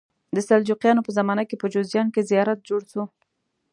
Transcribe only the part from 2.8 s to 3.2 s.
شو.